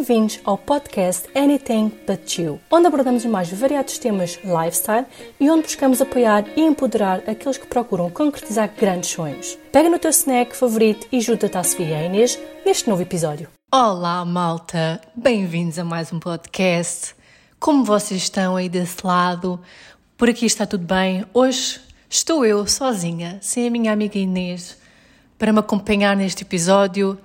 Bem-vindos 0.00 0.40
ao 0.44 0.56
podcast 0.56 1.28
Anything 1.34 1.92
But 2.06 2.38
You, 2.38 2.58
onde 2.70 2.86
abordamos 2.86 3.22
os 3.22 3.30
mais 3.30 3.50
variados 3.50 3.98
temas 3.98 4.40
lifestyle 4.42 5.04
e 5.38 5.50
onde 5.50 5.64
buscamos 5.64 6.00
apoiar 6.00 6.46
e 6.56 6.62
empoderar 6.62 7.18
aqueles 7.28 7.58
que 7.58 7.66
procuram 7.66 8.08
concretizar 8.08 8.72
grandes 8.74 9.10
sonhos. 9.10 9.58
Pega 9.70 9.90
no 9.90 9.98
teu 9.98 10.08
snack 10.08 10.56
favorito 10.56 11.06
e 11.12 11.20
junta-te 11.20 11.58
à 11.58 11.62
Sofia 11.62 11.86
e 11.86 11.94
à 11.94 12.06
Inês 12.06 12.38
neste 12.64 12.88
novo 12.88 13.02
episódio. 13.02 13.50
Olá, 13.70 14.24
malta! 14.24 15.02
Bem-vindos 15.14 15.78
a 15.78 15.84
mais 15.84 16.10
um 16.10 16.18
podcast. 16.18 17.14
Como 17.58 17.84
vocês 17.84 18.22
estão 18.22 18.56
aí 18.56 18.70
desse 18.70 19.06
lado? 19.06 19.60
Por 20.16 20.30
aqui 20.30 20.46
está 20.46 20.64
tudo 20.64 20.86
bem? 20.86 21.26
Hoje 21.34 21.78
estou 22.08 22.46
eu 22.46 22.66
sozinha, 22.66 23.36
sem 23.42 23.68
a 23.68 23.70
minha 23.70 23.92
amiga 23.92 24.18
Inês, 24.18 24.78
para 25.38 25.52
me 25.52 25.58
acompanhar 25.58 26.16
neste 26.16 26.42
episódio, 26.42 27.18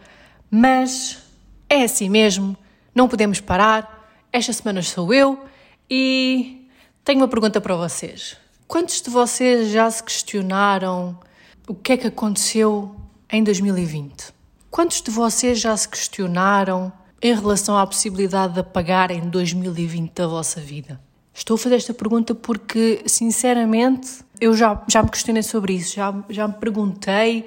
mas 0.51 1.23
é 1.69 1.83
assim 1.83 2.09
mesmo, 2.09 2.57
não 2.95 3.09
podemos 3.09 3.41
parar. 3.41 4.09
Esta 4.31 4.53
semana 4.53 4.81
sou 4.81 5.13
eu 5.13 5.43
e 5.89 6.67
tenho 7.03 7.19
uma 7.19 7.27
pergunta 7.27 7.59
para 7.59 7.75
vocês. 7.75 8.37
Quantos 8.67 9.01
de 9.01 9.09
vocês 9.09 9.69
já 9.69 9.91
se 9.91 10.01
questionaram 10.01 11.19
o 11.67 11.75
que 11.75 11.93
é 11.93 11.97
que 11.97 12.07
aconteceu 12.07 12.95
em 13.29 13.43
2020? 13.43 14.33
Quantos 14.71 15.01
de 15.01 15.11
vocês 15.11 15.59
já 15.59 15.75
se 15.75 15.87
questionaram 15.87 16.91
em 17.21 17.33
relação 17.33 17.77
à 17.77 17.85
possibilidade 17.85 18.53
de 18.53 18.59
apagar 18.61 19.11
em 19.11 19.21
2020 19.29 20.13
da 20.13 20.27
vossa 20.27 20.61
vida? 20.61 20.99
Estou 21.33 21.55
a 21.55 21.57
fazer 21.57 21.75
esta 21.75 21.93
pergunta 21.93 22.33
porque, 22.33 23.03
sinceramente, 23.05 24.23
eu 24.39 24.55
já, 24.55 24.81
já 24.87 25.03
me 25.03 25.09
questionei 25.09 25.43
sobre 25.43 25.73
isso, 25.73 25.95
já, 25.95 26.13
já 26.29 26.47
me 26.47 26.53
perguntei 26.53 27.45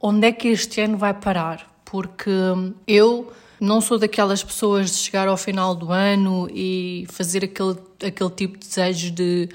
onde 0.00 0.28
é 0.28 0.32
que 0.32 0.48
este 0.48 0.80
ano 0.80 0.96
vai 0.96 1.14
parar, 1.14 1.68
porque 1.84 2.30
eu 2.86 3.32
não 3.60 3.80
sou 3.80 3.98
daquelas 3.98 4.42
pessoas 4.42 4.90
de 4.90 4.96
chegar 4.96 5.28
ao 5.28 5.36
final 5.36 5.74
do 5.74 5.92
ano 5.92 6.48
e 6.52 7.06
fazer 7.10 7.44
aquele, 7.44 7.76
aquele 8.04 8.30
tipo 8.30 8.58
de 8.58 8.66
desejo 8.66 9.10
de 9.10 9.48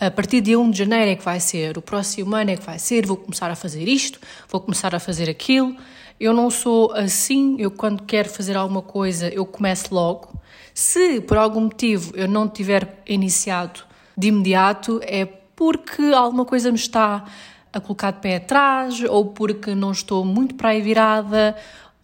a 0.00 0.12
partir 0.12 0.40
de 0.40 0.54
1 0.54 0.70
de 0.70 0.78
janeiro 0.78 1.10
é 1.10 1.16
que 1.16 1.24
vai 1.24 1.40
ser, 1.40 1.76
o 1.76 1.82
próximo 1.82 2.36
ano 2.36 2.52
é 2.52 2.56
que 2.56 2.64
vai 2.64 2.78
ser, 2.78 3.04
vou 3.04 3.16
começar 3.16 3.50
a 3.50 3.56
fazer 3.56 3.88
isto, 3.88 4.20
vou 4.48 4.60
começar 4.60 4.94
a 4.94 5.00
fazer 5.00 5.28
aquilo. 5.28 5.76
Eu 6.20 6.32
não 6.32 6.50
sou 6.50 6.92
assim, 6.92 7.56
eu 7.58 7.68
quando 7.68 8.04
quero 8.04 8.28
fazer 8.28 8.56
alguma 8.56 8.80
coisa, 8.80 9.28
eu 9.28 9.44
começo 9.44 9.92
logo. 9.92 10.40
Se 10.72 11.20
por 11.20 11.36
algum 11.36 11.62
motivo 11.62 12.12
eu 12.16 12.28
não 12.28 12.48
tiver 12.48 13.02
iniciado 13.08 13.80
de 14.16 14.28
imediato, 14.28 15.00
é 15.02 15.26
porque 15.26 16.02
alguma 16.14 16.44
coisa 16.44 16.70
me 16.70 16.78
está 16.78 17.24
a 17.72 17.80
colocar 17.80 18.12
de 18.12 18.20
pé 18.20 18.36
atrás, 18.36 19.02
ou 19.02 19.26
porque 19.26 19.74
não 19.74 19.90
estou 19.90 20.24
muito 20.24 20.54
para 20.54 20.70
aí 20.70 20.80
virada, 20.80 21.56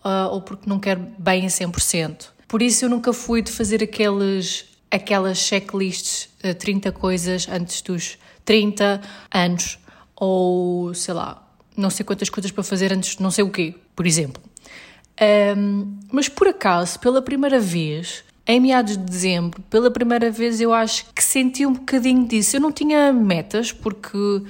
uh, 0.05 0.31
ou 0.31 0.43
porque 0.43 0.69
não 0.69 0.79
quero 0.79 1.07
bem 1.19 1.47
a 1.47 1.49
100%. 1.49 2.29
Por 2.47 2.63
isso 2.63 2.85
eu 2.85 2.89
nunca 2.89 3.13
fui 3.13 3.43
de 3.43 3.51
fazer 3.51 3.83
aqueles, 3.83 4.67
aquelas 4.91 5.39
checklists, 5.39 6.29
uh, 6.45 6.55
30 6.55 6.93
coisas 6.93 7.49
antes 7.49 7.81
dos 7.83 8.19
30 8.45 9.01
anos, 9.33 9.79
ou 10.15 10.95
sei 10.95 11.15
lá, 11.15 11.43
não 11.77 11.91
sei 11.91 12.05
quantas 12.05 12.29
coisas 12.29 12.51
para 12.51 12.63
fazer 12.63 12.93
antes 12.93 13.17
de 13.17 13.23
não 13.23 13.31
sei 13.31 13.45
o 13.45 13.51
quê, 13.51 13.75
por 13.97 14.07
exemplo. 14.07 14.43
Um, 15.57 15.99
mas 16.11 16.29
por 16.29 16.49
acaso, 16.49 16.99
pela 16.99 17.23
primeira 17.23 17.61
vez, 17.61 18.25
em 18.47 18.61
meados 18.61 18.97
de 18.97 19.05
dezembro, 19.05 19.63
pela 19.71 19.91
primeira 19.91 20.31
vez 20.31 20.61
eu 20.61 20.73
acho 20.73 21.07
que 21.15 21.23
senti 21.23 21.65
um 21.65 21.73
bocadinho 21.73 22.27
disso. 22.27 22.57
Eu 22.57 22.61
não 22.61 22.73
tinha 22.73 23.13
metas, 23.13 23.73
porque, 23.73 24.43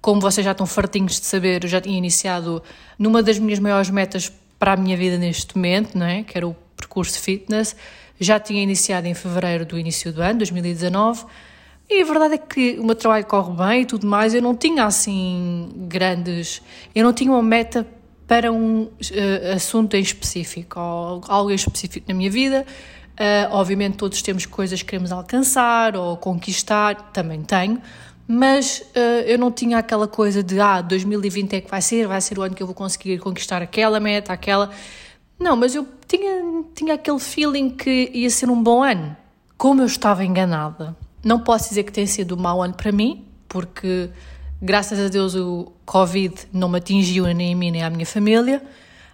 como 0.00 0.20
vocês 0.20 0.44
já 0.44 0.52
estão 0.52 0.66
fartinhos 0.66 1.20
de 1.20 1.26
saber, 1.26 1.64
eu 1.64 1.68
já 1.68 1.80
tinha 1.80 1.96
iniciado 1.96 2.62
numa 2.98 3.22
das 3.22 3.38
minhas 3.38 3.58
maiores 3.58 3.90
metas 3.90 4.32
para 4.58 4.72
a 4.72 4.76
minha 4.76 4.96
vida 4.96 5.18
neste 5.18 5.56
momento, 5.56 5.96
não 5.96 6.06
é? 6.06 6.22
que 6.22 6.36
era 6.36 6.46
o 6.46 6.54
percurso 6.76 7.18
fitness. 7.20 7.76
Já 8.18 8.40
tinha 8.40 8.62
iniciado 8.62 9.06
em 9.06 9.14
fevereiro 9.14 9.66
do 9.66 9.78
início 9.78 10.12
do 10.12 10.22
ano, 10.22 10.38
2019, 10.38 11.24
e 11.88 12.02
a 12.02 12.04
verdade 12.04 12.34
é 12.34 12.38
que 12.38 12.78
o 12.80 12.84
meu 12.84 12.94
trabalho 12.94 13.24
corre 13.26 13.52
bem 13.54 13.82
e 13.82 13.86
tudo 13.86 14.06
mais. 14.06 14.34
Eu 14.34 14.42
não 14.42 14.56
tinha 14.56 14.84
assim 14.84 15.70
grandes. 15.88 16.60
Eu 16.94 17.04
não 17.04 17.12
tinha 17.12 17.30
uma 17.30 17.42
meta 17.42 17.86
para 18.26 18.50
um 18.50 18.82
uh, 18.82 19.54
assunto 19.54 19.94
em 19.94 20.00
específico, 20.00 20.80
ou 20.80 21.22
algo 21.28 21.50
em 21.50 21.54
específico 21.54 22.06
na 22.08 22.14
minha 22.14 22.30
vida. 22.30 22.66
Uh, 23.12 23.48
obviamente, 23.52 23.96
todos 23.96 24.20
temos 24.20 24.46
coisas 24.46 24.82
que 24.82 24.88
queremos 24.88 25.12
alcançar 25.12 25.96
ou 25.96 26.16
conquistar, 26.16 27.12
também 27.12 27.42
tenho, 27.42 27.80
mas 28.26 28.80
uh, 28.80 29.22
eu 29.26 29.38
não 29.38 29.52
tinha 29.52 29.78
aquela 29.78 30.08
coisa 30.08 30.42
de 30.42 30.58
ah, 30.58 30.80
2020 30.80 31.52
é 31.54 31.60
que 31.60 31.70
vai 31.70 31.80
ser, 31.80 32.08
vai 32.08 32.20
ser 32.20 32.38
o 32.38 32.42
ano 32.42 32.54
que 32.54 32.62
eu 32.62 32.66
vou 32.66 32.74
conseguir 32.74 33.18
conquistar 33.18 33.62
aquela 33.62 34.00
meta, 34.00 34.32
aquela. 34.32 34.70
Não, 35.38 35.54
mas 35.54 35.74
eu 35.74 35.86
tinha, 36.08 36.64
tinha 36.74 36.94
aquele 36.94 37.20
feeling 37.20 37.70
que 37.70 38.10
ia 38.12 38.30
ser 38.30 38.50
um 38.50 38.60
bom 38.60 38.82
ano. 38.82 39.16
Como 39.56 39.80
eu 39.80 39.86
estava 39.86 40.24
enganada. 40.24 40.96
Não 41.24 41.40
posso 41.40 41.68
dizer 41.68 41.84
que 41.84 41.92
tenha 41.92 42.06
sido 42.06 42.36
um 42.36 42.38
mau 42.38 42.62
ano 42.62 42.74
para 42.74 42.92
mim, 42.92 43.24
porque 43.48 44.10
graças 44.60 44.98
a 44.98 45.08
Deus 45.08 45.34
o 45.34 45.72
Covid 45.84 46.34
não 46.52 46.68
me 46.68 46.78
atingiu 46.78 47.24
nem 47.26 47.52
a 47.52 47.56
mim 47.56 47.70
nem 47.70 47.82
à 47.82 47.90
minha 47.90 48.06
família, 48.06 48.62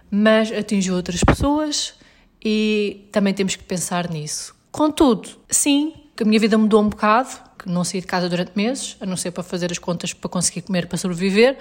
mas 0.09 0.51
atingiu 0.51 0.95
outras 0.95 1.23
pessoas 1.23 1.95
e 2.43 3.07
também 3.11 3.33
temos 3.33 3.55
que 3.55 3.63
pensar 3.63 4.09
nisso. 4.09 4.55
Contudo, 4.71 5.29
sim, 5.49 5.93
a 6.21 6.25
minha 6.25 6.39
vida 6.39 6.57
mudou 6.57 6.81
um 6.81 6.89
bocado, 6.89 7.29
que 7.57 7.69
não 7.69 7.83
saí 7.83 8.01
de 8.01 8.07
casa 8.07 8.29
durante 8.29 8.51
meses, 8.55 8.97
a 9.01 9.05
não 9.05 9.17
ser 9.17 9.31
para 9.31 9.41
fazer 9.41 9.71
as 9.71 9.79
contas 9.79 10.13
para 10.13 10.29
conseguir 10.29 10.61
comer, 10.61 10.87
para 10.87 10.97
sobreviver. 10.97 11.57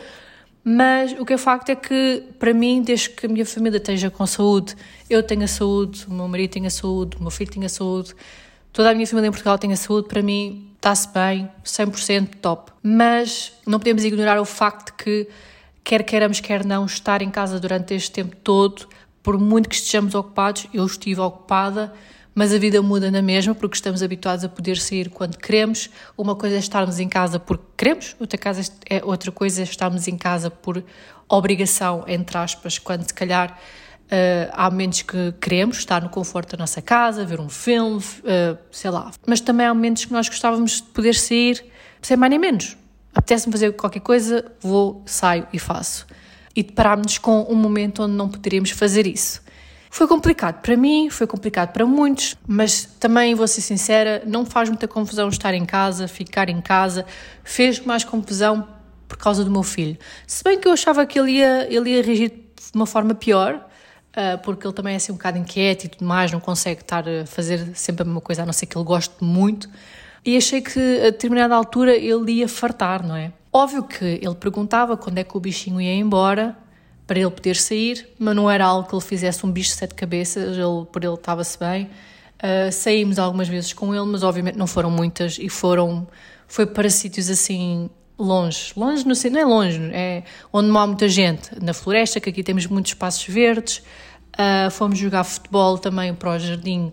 Mas 0.64 1.12
o 1.18 1.24
que 1.24 1.32
é 1.32 1.38
facto 1.38 1.70
é 1.70 1.74
que, 1.74 2.22
para 2.38 2.52
mim, 2.52 2.82
desde 2.82 3.10
que 3.10 3.26
a 3.26 3.28
minha 3.28 3.46
família 3.46 3.78
esteja 3.78 4.10
com 4.10 4.26
saúde, 4.26 4.76
eu 5.08 5.22
tenho 5.22 5.42
a 5.44 5.48
saúde, 5.48 6.06
o 6.06 6.12
meu 6.12 6.28
marido 6.28 6.52
tem 6.52 6.66
a 6.66 6.70
saúde, 6.70 7.16
o 7.16 7.20
meu 7.20 7.30
filho 7.30 7.50
tem 7.50 7.64
a 7.64 7.68
saúde, 7.68 8.14
toda 8.72 8.90
a 8.90 8.94
minha 8.94 9.06
família 9.06 9.28
em 9.28 9.30
Portugal 9.30 9.58
tem 9.58 9.72
a 9.72 9.76
saúde, 9.76 10.08
para 10.08 10.22
mim 10.22 10.70
está-se 10.76 11.08
bem, 11.08 11.48
100% 11.64 12.36
top. 12.40 12.72
Mas 12.82 13.52
não 13.66 13.78
podemos 13.78 14.04
ignorar 14.04 14.40
o 14.40 14.44
facto 14.44 14.94
que, 14.94 15.28
quer 15.82 16.04
queiramos, 16.04 16.40
quer 16.40 16.64
não, 16.64 16.84
estar 16.84 17.22
em 17.22 17.30
casa 17.30 17.58
durante 17.58 17.94
este 17.94 18.12
tempo 18.12 18.36
todo, 18.36 18.86
por 19.22 19.38
muito 19.38 19.68
que 19.68 19.74
estejamos 19.74 20.14
ocupados, 20.14 20.66
eu 20.72 20.84
estive 20.84 21.20
ocupada 21.20 21.92
mas 22.34 22.52
a 22.52 22.58
vida 22.58 22.80
muda 22.80 23.10
na 23.10 23.20
mesma 23.20 23.54
porque 23.54 23.76
estamos 23.76 24.02
habituados 24.02 24.44
a 24.44 24.48
poder 24.48 24.78
sair 24.78 25.10
quando 25.10 25.36
queremos. 25.36 25.90
Uma 26.16 26.34
coisa 26.34 26.56
é 26.56 26.58
estarmos 26.58 26.98
em 26.98 27.08
casa 27.08 27.38
porque 27.38 27.64
queremos, 27.76 28.16
outra, 28.18 28.38
casa 28.38 28.72
é, 28.88 29.02
outra 29.04 29.30
coisa 29.30 29.60
é 29.60 29.64
estarmos 29.64 30.08
em 30.08 30.16
casa 30.16 30.50
por 30.50 30.82
obrigação, 31.28 32.04
entre 32.06 32.36
aspas, 32.36 32.78
quando 32.78 33.06
se 33.06 33.14
calhar 33.14 33.58
uh, 34.04 34.50
há 34.52 34.70
momentos 34.70 35.02
que 35.02 35.32
queremos 35.40 35.78
estar 35.78 36.02
no 36.02 36.08
conforto 36.08 36.56
da 36.56 36.62
nossa 36.62 36.82
casa, 36.82 37.24
ver 37.24 37.40
um 37.40 37.48
filme, 37.48 37.98
uh, 37.98 38.58
sei 38.70 38.90
lá. 38.90 39.10
Mas 39.26 39.40
também 39.40 39.66
há 39.66 39.74
momentos 39.74 40.04
que 40.04 40.12
nós 40.12 40.28
gostávamos 40.28 40.76
de 40.76 40.88
poder 40.88 41.14
sair 41.14 41.64
sem 42.00 42.16
mais 42.16 42.30
nem 42.30 42.38
menos. 42.38 42.76
Apetece-me 43.14 43.52
fazer 43.52 43.72
qualquer 43.72 44.00
coisa, 44.00 44.52
vou, 44.60 45.02
saio 45.06 45.46
e 45.52 45.58
faço. 45.58 46.06
E 46.56 46.62
deparámos 46.62 47.18
com 47.18 47.46
um 47.48 47.54
momento 47.54 48.02
onde 48.02 48.14
não 48.14 48.28
poderíamos 48.28 48.70
fazer 48.70 49.06
isso. 49.06 49.42
Foi 49.94 50.08
complicado 50.08 50.62
para 50.62 50.74
mim, 50.74 51.10
foi 51.10 51.26
complicado 51.26 51.70
para 51.70 51.84
muitos, 51.84 52.34
mas 52.48 52.86
também 52.98 53.34
vou 53.34 53.46
ser 53.46 53.60
sincera, 53.60 54.22
não 54.26 54.46
faz 54.46 54.70
muita 54.70 54.88
confusão 54.88 55.28
estar 55.28 55.52
em 55.52 55.66
casa, 55.66 56.08
ficar 56.08 56.48
em 56.48 56.62
casa, 56.62 57.04
fez 57.44 57.78
mais 57.78 58.02
confusão 58.02 58.66
por 59.06 59.18
causa 59.18 59.44
do 59.44 59.50
meu 59.50 59.62
filho. 59.62 59.98
Se 60.26 60.42
bem 60.42 60.58
que 60.58 60.66
eu 60.66 60.72
achava 60.72 61.04
que 61.04 61.20
ele 61.20 61.32
ia, 61.32 61.70
ele 61.70 61.90
ia 61.90 62.02
reagir 62.02 62.30
de 62.30 62.74
uma 62.74 62.86
forma 62.86 63.14
pior, 63.14 63.68
uh, 64.16 64.38
porque 64.42 64.66
ele 64.66 64.72
também 64.72 64.94
é 64.94 64.96
assim 64.96 65.12
um 65.12 65.16
bocado 65.16 65.36
inquieto 65.36 65.84
e 65.84 65.88
tudo 65.88 66.06
mais, 66.06 66.32
não 66.32 66.40
consegue 66.40 66.80
estar 66.80 67.06
a 67.06 67.26
fazer 67.26 67.72
sempre 67.74 68.00
a 68.00 68.06
mesma 68.06 68.22
coisa, 68.22 68.44
a 68.44 68.46
não 68.46 68.52
ser 68.54 68.64
que 68.64 68.78
ele 68.78 68.86
goste 68.86 69.14
muito. 69.20 69.68
E 70.24 70.38
achei 70.38 70.62
que 70.62 71.00
a 71.00 71.10
determinada 71.10 71.54
altura 71.54 71.94
ele 71.94 72.32
ia 72.32 72.48
fartar, 72.48 73.06
não 73.06 73.14
é? 73.14 73.30
Óbvio 73.52 73.82
que 73.82 74.02
ele 74.02 74.34
perguntava 74.36 74.96
quando 74.96 75.18
é 75.18 75.24
que 75.24 75.36
o 75.36 75.40
bichinho 75.40 75.82
ia 75.82 75.94
embora, 75.94 76.56
para 77.06 77.18
ele 77.18 77.30
poder 77.30 77.56
sair, 77.56 78.08
mas 78.18 78.34
não 78.34 78.50
era 78.50 78.64
algo 78.64 78.88
que 78.88 78.94
ele 78.94 79.02
fizesse 79.02 79.44
um 79.44 79.50
bicho 79.50 79.70
de 79.70 79.76
sete 79.76 79.94
cabeças, 79.94 80.56
ele, 80.56 80.86
por 80.90 81.04
ele 81.04 81.14
estava-se 81.14 81.58
bem. 81.58 81.90
Uh, 82.38 82.72
saímos 82.72 83.18
algumas 83.18 83.48
vezes 83.48 83.72
com 83.72 83.94
ele, 83.94 84.06
mas 84.06 84.22
obviamente 84.22 84.56
não 84.56 84.66
foram 84.66 84.90
muitas 84.90 85.38
e 85.38 85.48
foram 85.48 86.08
foi 86.48 86.66
para 86.66 86.90
sítios 86.90 87.30
assim 87.30 87.88
longe, 88.18 88.72
longe 88.76 89.06
não 89.06 89.14
sei, 89.14 89.30
não 89.30 89.40
é 89.40 89.44
longe, 89.44 89.80
é 89.92 90.22
onde 90.52 90.68
não 90.68 90.78
há 90.78 90.86
muita 90.86 91.08
gente, 91.08 91.50
na 91.62 91.72
floresta, 91.72 92.20
que 92.20 92.28
aqui 92.28 92.42
temos 92.42 92.66
muitos 92.66 92.92
espaços 92.92 93.26
verdes. 93.26 93.82
Uh, 94.34 94.70
fomos 94.70 94.98
jogar 94.98 95.24
futebol 95.24 95.78
também 95.78 96.14
para 96.14 96.30
o 96.30 96.38
jardim, 96.38 96.92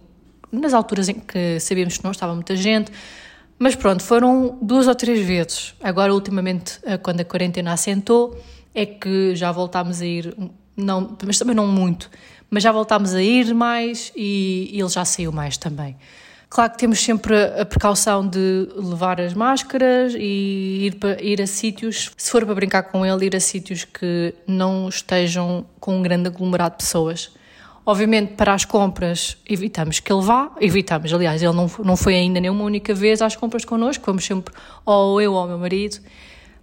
nas 0.51 0.73
alturas 0.73 1.09
em 1.09 1.15
que 1.15 1.59
sabíamos 1.59 1.97
que 1.97 2.03
não 2.03 2.11
estava 2.11 2.33
muita 2.33 2.55
gente. 2.55 2.91
Mas 3.57 3.75
pronto, 3.75 4.03
foram 4.03 4.57
duas 4.61 4.87
ou 4.87 4.95
três 4.95 5.25
vezes. 5.25 5.73
Agora, 5.83 6.13
ultimamente, 6.13 6.79
ah, 6.85 6.97
quando 6.97 7.19
a 7.19 7.25
quarentena 7.25 7.73
assentou, 7.73 8.41
é 8.73 8.85
que 8.85 9.35
já 9.35 9.51
voltámos 9.51 10.01
a 10.01 10.05
ir, 10.05 10.35
não, 10.75 11.17
mas 11.25 11.37
também 11.37 11.55
não 11.55 11.67
muito, 11.67 12.09
mas 12.49 12.63
já 12.63 12.71
voltámos 12.71 13.13
a 13.13 13.21
ir 13.21 13.53
mais 13.53 14.11
e, 14.15 14.69
e 14.73 14.79
ele 14.79 14.89
já 14.89 15.05
saiu 15.05 15.31
mais 15.31 15.57
também. 15.57 15.95
Claro 16.49 16.71
que 16.71 16.79
temos 16.79 16.99
sempre 16.99 17.35
a 17.35 17.63
precaução 17.63 18.27
de 18.27 18.67
levar 18.75 19.21
as 19.21 19.35
máscaras 19.35 20.15
e 20.17 20.87
ir, 20.87 20.95
para, 20.95 21.21
ir 21.21 21.39
a 21.39 21.45
sítios, 21.45 22.11
se 22.17 22.31
for 22.31 22.43
para 22.43 22.55
brincar 22.55 22.83
com 22.83 23.05
ele, 23.05 23.27
ir 23.27 23.35
a 23.35 23.39
sítios 23.39 23.85
que 23.85 24.33
não 24.47 24.89
estejam 24.89 25.63
com 25.79 25.99
um 25.99 26.01
grande 26.01 26.27
aglomerado 26.27 26.75
de 26.75 26.83
pessoas. 26.83 27.31
Obviamente, 27.85 28.33
para 28.33 28.55
as 28.55 28.65
compras, 28.65 29.37
evitamos 29.47 29.99
que 29.99 30.11
ele 30.11 30.23
vá, 30.23 30.51
evitamos, 30.59 31.13
aliás, 31.13 31.43
ele 31.43 31.53
não, 31.53 31.69
não 31.83 31.95
foi 31.95 32.15
ainda 32.15 32.39
nenhuma 32.39 32.63
única 32.63 32.95
vez 32.95 33.21
às 33.21 33.35
compras 33.35 33.63
connosco, 33.63 34.03
vamos 34.03 34.25
sempre 34.25 34.51
ou 34.83 35.21
eu 35.21 35.33
ou 35.33 35.45
o 35.45 35.47
meu 35.47 35.59
marido. 35.59 35.99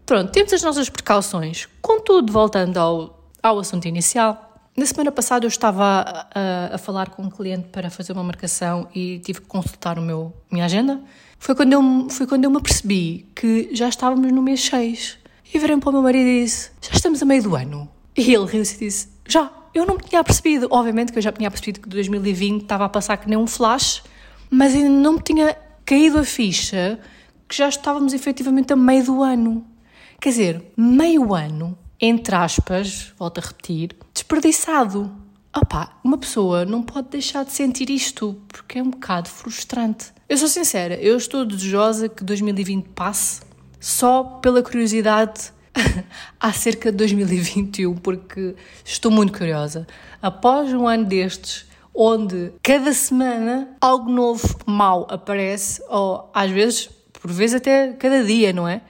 Pronto, 0.06 0.30
temos 0.30 0.52
as 0.52 0.62
nossas 0.62 0.88
precauções. 0.88 1.68
Contudo, 1.82 2.32
voltando 2.32 2.76
ao, 2.78 3.28
ao 3.42 3.58
assunto 3.58 3.88
inicial, 3.88 4.56
na 4.76 4.86
semana 4.86 5.10
passada 5.10 5.44
eu 5.44 5.48
estava 5.48 6.28
a, 6.32 6.74
a, 6.76 6.78
falar 6.78 7.10
com 7.10 7.24
um 7.24 7.30
cliente 7.30 7.66
para 7.72 7.90
fazer 7.90 8.12
uma 8.12 8.22
marcação 8.22 8.88
e 8.94 9.18
tive 9.18 9.40
que 9.40 9.48
consultar 9.48 9.98
o 9.98 10.02
meu, 10.02 10.32
minha 10.48 10.64
agenda. 10.64 11.00
Foi 11.40 11.56
quando, 11.56 11.72
eu, 11.72 12.08
foi 12.08 12.24
quando 12.24 12.44
eu 12.44 12.50
me 12.52 12.58
apercebi 12.58 13.26
que 13.34 13.68
já 13.72 13.88
estávamos 13.88 14.30
no 14.30 14.40
mês 14.40 14.60
6. 14.66 15.18
E 15.52 15.58
virei 15.58 15.76
para 15.76 15.88
o 15.88 15.92
meu 15.92 16.02
marido 16.02 16.28
e 16.28 16.44
disse: 16.44 16.70
Já 16.80 16.92
estamos 16.92 17.20
a 17.20 17.24
meio 17.24 17.42
do 17.42 17.56
ano. 17.56 17.88
E 18.16 18.32
ele 18.32 18.46
riu-se 18.46 18.76
e 18.76 18.78
disse: 18.78 19.08
Já. 19.26 19.50
Eu 19.74 19.84
não 19.84 19.96
me 19.96 20.02
tinha 20.02 20.24
percebido. 20.24 20.68
Obviamente 20.70 21.12
que 21.12 21.18
eu 21.18 21.22
já 21.22 21.32
tinha 21.32 21.50
percebido 21.50 21.80
que 21.80 21.88
2020 21.88 22.62
estava 22.62 22.86
a 22.86 22.88
passar 22.88 23.16
que 23.18 23.28
nem 23.28 23.36
um 23.36 23.46
flash, 23.46 24.02
mas 24.48 24.74
ainda 24.74 24.88
não 24.88 25.14
me 25.14 25.20
tinha 25.20 25.54
caído 25.84 26.18
a 26.18 26.24
ficha 26.24 26.98
que 27.46 27.56
já 27.56 27.68
estávamos 27.68 28.14
efetivamente 28.14 28.72
a 28.72 28.76
meio 28.76 29.04
do 29.04 29.22
ano. 29.22 29.75
Quer 30.20 30.28
dizer, 30.30 30.72
meio 30.76 31.34
ano, 31.34 31.78
entre 32.00 32.34
aspas, 32.34 33.12
volto 33.18 33.38
a 33.38 33.42
repetir, 33.42 33.96
desperdiçado. 34.12 35.10
Opá, 35.54 35.98
uma 36.04 36.18
pessoa 36.18 36.64
não 36.64 36.82
pode 36.82 37.08
deixar 37.08 37.44
de 37.44 37.52
sentir 37.52 37.88
isto, 37.88 38.40
porque 38.48 38.78
é 38.78 38.82
um 38.82 38.90
bocado 38.90 39.28
frustrante. 39.28 40.12
Eu 40.28 40.36
sou 40.36 40.48
sincera, 40.48 40.94
eu 40.96 41.16
estou 41.16 41.44
desejosa 41.44 42.08
que 42.08 42.24
2020 42.24 42.88
passe 42.88 43.40
só 43.80 44.22
pela 44.42 44.62
curiosidade 44.62 45.52
acerca 46.40 46.90
de 46.90 46.98
2021, 46.98 47.94
porque 47.96 48.54
estou 48.84 49.10
muito 49.10 49.36
curiosa. 49.36 49.86
Após 50.20 50.72
um 50.72 50.86
ano 50.86 51.04
destes, 51.04 51.66
onde 51.94 52.52
cada 52.62 52.92
semana 52.92 53.76
algo 53.80 54.10
novo, 54.10 54.58
mau 54.66 55.06
aparece, 55.08 55.82
ou 55.88 56.30
às 56.34 56.50
vezes, 56.50 56.90
por 57.12 57.30
vezes 57.30 57.56
até 57.56 57.92
cada 57.92 58.24
dia, 58.24 58.52
não 58.52 58.68
é? 58.68 58.82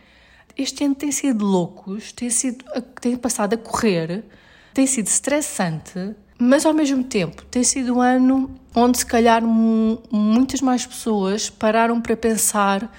Este 0.57 0.85
ano 0.85 0.95
tem 0.95 1.13
sido 1.13 1.45
loucos, 1.45 2.13
tem, 2.13 2.31
sido, 2.31 2.65
tem 3.01 3.15
passado 3.15 3.55
a 3.55 3.59
correr, 3.59 4.25
tem 4.73 4.87
sido 4.87 5.07
estressante, 5.07 6.15
mas 6.39 6.65
ao 6.65 6.73
mesmo 6.73 7.05
tempo 7.05 7.45
tem 7.45 7.63
sido 7.63 7.97
um 7.97 8.01
ano 8.01 8.51
onde 8.75 8.99
se 8.99 9.05
calhar 9.07 9.43
muitas 9.43 10.63
mais 10.63 10.87
pessoas 10.87 11.51
pararam 11.51 12.01
para 12.01 12.17
pensar 12.17 12.91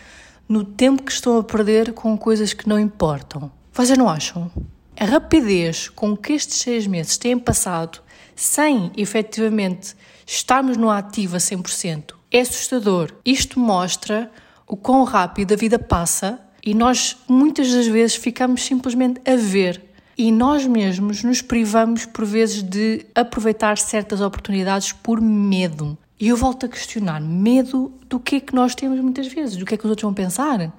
no 0.48 0.64
tempo 0.64 1.02
que 1.02 1.12
estão 1.12 1.38
a 1.40 1.44
perder 1.44 1.94
com 1.94 2.16
coisas 2.16 2.54
que 2.54 2.70
não 2.70 2.80
importam. 2.80 3.52
Vocês 3.74 3.98
não 3.98 4.08
acham? 4.08 4.52
A 5.00 5.06
rapidez 5.06 5.90
com 5.90 6.16
que 6.16 6.34
estes 6.34 6.60
seis 6.60 6.86
meses 6.86 7.18
têm 7.18 7.38
passado 7.38 8.02
sem 8.36 8.92
efetivamente 8.96 9.96
estarmos 10.28 10.78
no 10.78 10.92
ativo 10.92 11.36
a 11.36 11.40
100% 11.40 12.14
é 12.32 12.42
assustador. 12.42 13.14
Isto 13.26 13.60
mostra 13.60 14.32
o 14.68 14.78
quão 14.78 15.04
rápido 15.04 15.54
a 15.54 15.58
vida 15.58 15.80
passa 15.80 16.40
e 16.68 16.74
nós 16.74 17.16
muitas 17.30 17.72
das 17.72 17.88
vezes 17.88 18.18
ficamos 18.18 18.62
simplesmente 18.62 19.22
a 19.26 19.38
ver 19.38 19.82
e 20.18 20.30
nós 20.34 20.68
mesmos 20.68 21.24
nos 21.24 21.42
privamos 21.42 22.06
por 22.06 22.26
vezes 22.26 22.62
de 22.62 23.06
aproveitar 23.16 23.78
certas 23.78 24.20
oportunidades 24.20 24.92
por 24.92 25.22
medo. 25.22 25.98
E 26.20 26.28
eu 26.28 26.36
volto 26.36 26.66
a 26.66 26.70
questionar: 26.70 27.22
medo 27.22 27.94
do 28.10 28.20
que 28.20 28.36
é 28.36 28.40
que 28.42 28.54
nós 28.54 28.76
temos 28.76 29.00
muitas 29.00 29.28
vezes? 29.28 29.56
Do 29.56 29.66
que 29.66 29.76
é 29.76 29.78
que 29.78 29.86
os 29.86 29.90
outros 29.90 30.04
vão 30.04 30.14
pensar? 30.14 30.74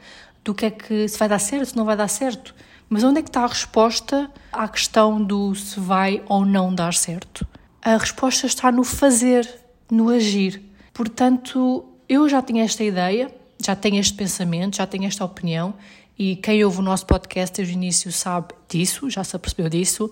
Do 0.45 0.55
que 0.55 0.67
é 0.67 0.71
que 0.71 1.09
se 1.09 1.19
vai 1.19 1.27
dar 1.27 1.39
certo, 1.39 1.71
se 1.71 1.77
não 1.79 1.87
vai 1.87 1.97
dar 1.97 2.09
certo? 2.09 2.55
Mas 2.87 3.03
onde 3.03 3.21
é 3.21 3.23
que 3.23 3.31
está 3.31 3.45
a 3.45 3.47
resposta 3.47 4.31
à 4.53 4.69
questão 4.69 5.25
do 5.25 5.55
se 5.55 5.81
vai 5.81 6.23
ou 6.29 6.45
não 6.45 6.75
dar 6.75 6.93
certo? 6.93 7.47
A 7.81 7.97
resposta 7.97 8.47
está 8.47 8.71
no 8.71 8.85
fazer, 8.85 9.49
no 9.91 10.11
agir. 10.11 10.63
Portanto, 10.93 11.87
eu 12.07 12.29
já 12.29 12.43
tinha 12.43 12.63
esta 12.63 12.85
ideia, 12.85 13.35
já 13.69 13.77
tenho 13.77 14.01
este 14.01 14.15
pensamento, 14.15 14.79
já 14.79 14.87
tenho 14.87 15.05
esta 15.05 15.23
opinião 15.23 15.75
e 16.19 16.37
quem 16.37 16.65
ouve 16.65 16.79
o 16.79 16.83
nosso 16.83 17.05
podcast 17.05 17.55
desde 17.55 17.75
o 17.75 17.77
início 17.77 18.11
sabe 18.11 18.55
disso, 18.67 19.11
já 19.11 19.23
se 19.23 19.37
apercebeu 19.37 19.69
disso, 19.69 20.09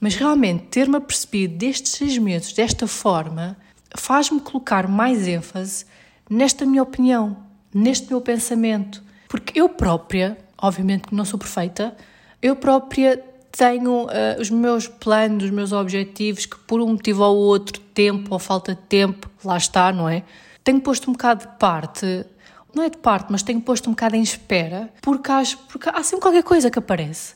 mas 0.00 0.14
realmente 0.14 0.66
ter-me 0.66 0.96
apercebido 0.96 1.56
destes 1.56 1.92
seis 1.92 2.16
meses 2.16 2.52
desta 2.52 2.86
forma 2.86 3.56
faz-me 3.96 4.40
colocar 4.40 4.86
mais 4.86 5.26
ênfase 5.26 5.84
nesta 6.30 6.64
minha 6.64 6.80
opinião, 6.80 7.36
neste 7.74 8.08
meu 8.08 8.20
pensamento, 8.20 9.02
porque 9.28 9.58
eu 9.58 9.68
própria, 9.68 10.38
obviamente 10.56 11.08
que 11.08 11.14
não 11.14 11.24
sou 11.24 11.40
perfeita, 11.40 11.96
eu 12.40 12.54
própria 12.54 13.20
tenho 13.50 14.04
uh, 14.04 14.40
os 14.40 14.48
meus 14.48 14.86
planos, 14.86 15.44
os 15.44 15.50
meus 15.50 15.72
objetivos 15.72 16.46
que 16.46 16.56
por 16.56 16.80
um 16.80 16.92
motivo 16.92 17.24
ou 17.24 17.36
outro, 17.36 17.80
tempo 17.92 18.32
ou 18.32 18.38
falta 18.38 18.76
de 18.76 18.80
tempo, 18.82 19.28
lá 19.44 19.56
está, 19.56 19.92
não 19.92 20.08
é? 20.08 20.22
Tenho 20.62 20.80
posto 20.80 21.10
um 21.10 21.12
bocado 21.12 21.46
de 21.46 21.58
parte 21.58 22.24
não 22.74 22.82
é 22.82 22.90
de 22.90 22.98
parte, 22.98 23.30
mas 23.30 23.42
tenho 23.42 23.60
posto 23.60 23.88
um 23.88 23.92
bocado 23.92 24.16
em 24.16 24.22
espera, 24.22 24.92
porque, 25.00 25.30
acho, 25.30 25.58
porque 25.70 25.88
há 25.88 26.02
sempre 26.02 26.22
qualquer 26.22 26.42
coisa 26.42 26.70
que 26.70 26.78
aparece. 26.78 27.34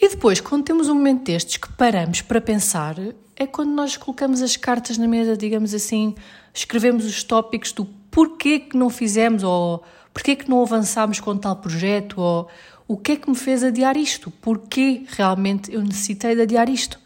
E 0.00 0.08
depois, 0.08 0.40
quando 0.40 0.64
temos 0.64 0.88
um 0.88 0.94
momento 0.94 1.24
destes 1.24 1.56
que 1.56 1.72
paramos 1.72 2.20
para 2.20 2.40
pensar, 2.40 2.96
é 3.34 3.46
quando 3.46 3.70
nós 3.70 3.96
colocamos 3.96 4.42
as 4.42 4.56
cartas 4.56 4.98
na 4.98 5.08
mesa, 5.08 5.36
digamos 5.36 5.72
assim, 5.74 6.14
escrevemos 6.52 7.04
os 7.04 7.22
tópicos 7.22 7.72
do 7.72 7.84
porquê 8.10 8.58
que 8.58 8.76
não 8.76 8.90
fizemos, 8.90 9.42
ou 9.42 9.82
porquê 10.12 10.36
que 10.36 10.48
não 10.48 10.62
avançámos 10.62 11.20
com 11.20 11.36
tal 11.36 11.56
projeto, 11.56 12.20
ou 12.20 12.48
o 12.88 12.96
que 12.96 13.12
é 13.12 13.16
que 13.16 13.28
me 13.28 13.36
fez 13.36 13.64
adiar 13.64 13.96
isto, 13.96 14.30
porquê 14.30 15.04
realmente 15.08 15.72
eu 15.72 15.82
necessitei 15.82 16.34
de 16.34 16.42
adiar 16.42 16.68
isto. 16.68 17.00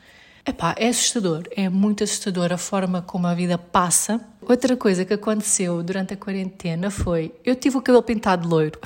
Epá, 0.50 0.74
é 0.76 0.88
assustador, 0.88 1.44
é 1.56 1.68
muito 1.68 2.02
assustador 2.02 2.52
a 2.52 2.58
forma 2.58 3.00
como 3.00 3.24
a 3.28 3.34
vida 3.34 3.56
passa. 3.56 4.20
Outra 4.42 4.76
coisa 4.76 5.04
que 5.04 5.14
aconteceu 5.14 5.80
durante 5.80 6.14
a 6.14 6.16
quarentena 6.16 6.90
foi, 6.90 7.32
eu 7.44 7.54
tive 7.54 7.76
o 7.76 7.80
cabelo 7.80 8.02
pintado 8.02 8.48
loiro, 8.48 8.76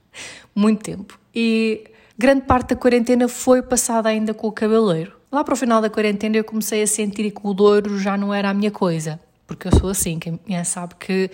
muito 0.56 0.82
tempo, 0.82 1.18
e 1.34 1.84
grande 2.16 2.46
parte 2.46 2.70
da 2.70 2.76
quarentena 2.76 3.28
foi 3.28 3.60
passada 3.60 4.08
ainda 4.08 4.32
com 4.32 4.46
o 4.46 4.52
cabelo 4.52 4.86
loiro. 4.86 5.12
Lá 5.30 5.44
para 5.44 5.52
o 5.52 5.56
final 5.58 5.82
da 5.82 5.90
quarentena 5.90 6.38
eu 6.38 6.44
comecei 6.44 6.82
a 6.82 6.86
sentir 6.86 7.30
que 7.30 7.40
o 7.42 7.52
loiro 7.52 7.98
já 7.98 8.16
não 8.16 8.32
era 8.32 8.48
a 8.48 8.54
minha 8.54 8.70
coisa, 8.70 9.20
porque 9.46 9.68
eu 9.68 9.78
sou 9.78 9.90
assim, 9.90 10.18
quem 10.18 10.32
me 10.32 10.38
conhece 10.38 10.70
sabe 10.70 10.94
que 10.98 11.30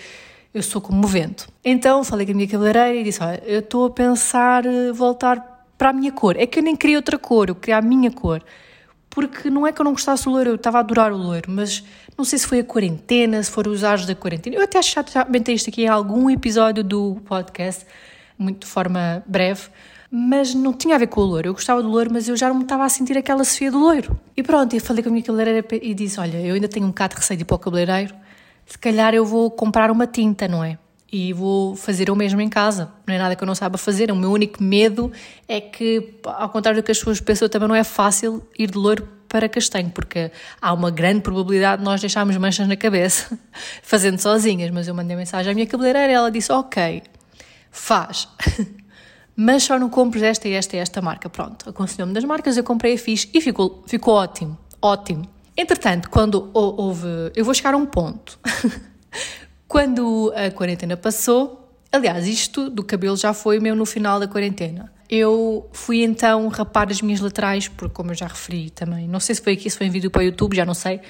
eu 0.53 0.65
sou 0.65 0.81
como 0.81 1.05
o 1.05 1.07
vento. 1.07 1.49
Então 1.65 2.03
falei 2.03 2.27
com 2.27 2.33
a 2.33 2.35
minha 2.35 2.49
cabeleireira 2.49 2.93
e 2.93 3.05
disse, 3.05 3.23
olha, 3.23 3.41
eu 3.47 3.61
estou 3.61 3.87
a 3.87 3.91
pensar 3.91 4.67
eh, 4.67 4.91
voltar 4.91 5.69
para 5.79 5.91
a 5.91 5.93
minha 5.93 6.11
cor. 6.11 6.37
É 6.37 6.45
que 6.45 6.59
eu 6.59 6.63
nem 6.65 6.75
queria 6.75 6.97
outra 6.97 7.17
cor, 7.17 7.51
eu 7.51 7.55
queria 7.55 7.77
a 7.77 7.83
minha 7.83 8.11
cor 8.11 8.43
porque 9.17 9.49
não 9.49 9.67
é 9.67 9.73
que 9.73 9.81
eu 9.81 9.85
não 9.85 9.93
gostasse 9.93 10.25
do 10.25 10.31
loiro, 10.31 10.51
eu 10.51 10.55
estava 10.57 10.77
a 10.77 10.81
adorar 10.81 11.11
o 11.11 11.17
loiro, 11.17 11.51
mas 11.51 11.83
não 12.19 12.23
sei 12.23 12.39
se 12.39 12.47
foi 12.47 12.59
a 12.59 12.65
quarentena, 12.65 13.43
se 13.43 13.51
foram 13.51 13.73
os 13.73 13.83
ares 13.83 14.05
da 14.05 14.15
quarentena. 14.15 14.57
Eu 14.57 14.63
até 14.63 14.79
acho 14.79 15.03
que 15.03 15.11
já 15.11 15.25
comentei 15.25 15.55
isto 15.55 15.71
aqui 15.71 15.85
em 15.85 15.89
algum 15.89 16.29
episódio 16.29 16.85
do 16.85 17.17
podcast, 17.25 17.87
muito 18.39 18.67
de 18.67 18.67
forma 18.67 19.25
breve, 19.27 19.71
mas 20.11 20.55
não 20.55 20.75
tinha 20.75 20.97
a 20.97 20.99
ver 20.99 21.07
com 21.07 21.23
o 21.23 21.25
loiro. 21.25 21.49
Eu 21.49 21.55
gostava 21.55 21.83
do 21.83 21.89
loiro, 21.89 22.13
mas 22.13 22.29
eu 22.29 22.37
já 22.37 22.51
não 22.51 22.57
me 22.57 22.65
estava 22.65 22.85
a 22.85 22.91
sentir 22.91 23.17
aquela 23.17 23.43
Sofia 23.43 23.71
do 23.71 23.79
loiro. 23.79 24.21
E 24.37 24.43
pronto, 24.43 24.77
eu 24.77 24.83
falei 24.83 25.03
com 25.03 25.09
a 25.09 25.13
minha 25.13 25.25
cabeleireira 25.25 25.67
e 25.81 25.95
disse: 25.95 26.21
Olha, 26.21 26.37
eu 26.37 26.55
ainda 26.55 26.69
tenho 26.69 26.85
um 26.85 26.91
bocado 26.91 27.15
de 27.15 27.21
receio 27.23 27.39
de 27.39 27.43
ir 27.43 27.47
para 27.47 27.55
o 27.55 27.59
cabeleireiro, 27.59 28.15
se 28.67 28.77
calhar 28.77 29.15
eu 29.15 29.25
vou 29.25 29.51
comprar 29.51 29.91
uma 29.91 30.07
tinta, 30.07 30.47
não 30.47 30.63
é? 30.63 30.77
E 31.17 31.33
vou 31.33 31.75
fazer 31.75 32.11
o 32.11 32.15
mesmo 32.15 32.43
em 32.43 32.49
casa. 32.51 32.93
Não 33.07 33.15
é 33.15 33.19
nada 33.19 33.35
que 33.35 33.43
eu 33.43 33.47
não 33.47 33.55
saiba 33.55 33.79
fazer. 33.79 34.13
O 34.13 34.15
meu 34.15 34.31
único 34.31 34.63
medo 34.63 35.11
é 35.49 35.63
que, 35.63 36.13
ao 36.23 36.51
contrário 36.51 36.83
do 36.83 36.85
que 36.85 36.93
as 36.93 36.99
pessoas 36.99 37.23
pensam, 37.23 37.49
também 37.49 37.67
não 37.67 37.75
é 37.75 37.83
fácil 37.83 38.47
ir 38.59 38.71
de 38.71 38.77
loiro 38.77 39.09
para 39.27 39.49
castanho, 39.49 39.89
porque 39.89 40.31
há 40.61 40.75
uma 40.75 40.91
grande 40.91 41.23
probabilidade 41.23 41.79
de 41.79 41.87
nós 41.87 42.03
deixarmos 42.03 42.37
manchas 42.37 42.69
na 42.69 42.77
cabeça 42.77 43.39
fazendo 43.83 44.19
sozinhas. 44.19 44.71
Mas 44.71 44.89
eu 44.89 44.95
mandei 44.95 45.17
mensagem 45.17 45.51
à 45.51 45.55
minha 45.55 45.67
cabeleireira 45.67 46.13
e 46.13 46.15
ela 46.15 46.31
disse: 46.31 46.53
Ok, 46.53 47.03
faz. 47.71 48.29
Mas 49.35 49.63
só 49.63 49.79
não 49.79 49.89
compres 49.89 50.23
esta 50.23 50.47
e 50.49 50.53
esta 50.53 50.77
e 50.77 50.79
esta 50.79 51.01
marca. 51.01 51.31
Pronto, 51.31 51.71
aconselhou-me 51.71 52.13
das 52.13 52.25
marcas, 52.25 52.59
eu 52.59 52.65
comprei 52.65 52.95
a 52.95 52.99
fixe 52.99 53.31
e 53.33 53.41
ficou, 53.41 53.83
ficou 53.87 54.15
ótimo. 54.15 54.59
Ótimo. 54.83 55.27
Entretanto, 55.57 56.11
quando 56.11 56.51
houve. 56.53 57.09
Eu 57.35 57.43
vou 57.43 57.55
chegar 57.55 57.73
a 57.73 57.79
um 57.79 57.87
ponto. 57.87 58.39
Quando 59.77 60.33
a 60.35 60.51
quarentena 60.51 60.97
passou, 60.97 61.71
aliás, 61.93 62.27
isto 62.27 62.71
do 62.71 62.83
cabelo 62.83 63.15
já 63.15 63.35
foi 63.35 63.61
meu 63.61 63.77
no 63.77 63.85
final 63.85 64.19
da 64.19 64.27
quarentena. 64.27 64.91
Eu 65.07 65.69
fui 65.71 66.03
então 66.03 66.49
rapar 66.49 66.91
as 66.91 67.03
minhas 67.03 67.21
laterais, 67.21 67.69
porque 67.69 67.93
como 67.93 68.11
eu 68.11 68.15
já 68.15 68.27
referi 68.27 68.71
também, 68.71 69.07
não 69.07 69.21
sei 69.21 69.35
se 69.35 69.43
foi 69.43 69.53
aqui, 69.53 69.69
se 69.69 69.77
foi 69.77 69.87
em 69.87 69.91
vídeo 69.91 70.11
para 70.11 70.21
o 70.21 70.23
YouTube, 70.23 70.57
já 70.57 70.65
não 70.65 70.73
sei, 70.73 71.03